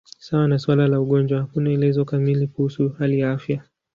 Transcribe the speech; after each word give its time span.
Sawa 0.19 0.47
na 0.47 0.59
suala 0.59 0.87
la 0.87 0.99
ugonjwa, 1.01 1.39
hakuna 1.39 1.69
elezo 1.71 2.05
kamili 2.05 2.47
kuhusu 2.47 2.89
hali 2.89 3.19
ya 3.19 3.31
afya. 3.31 3.63